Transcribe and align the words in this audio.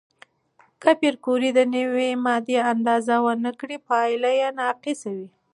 که 0.81 0.91
پېیر 0.99 1.15
کوري 1.25 1.49
د 1.53 1.59
نوې 1.75 2.09
ماده 2.25 2.57
اندازه 2.73 3.15
ونه 3.23 3.51
کړي، 3.59 3.77
پایله 3.87 4.31
ناقصه 4.59 5.09
وي. 5.17 5.27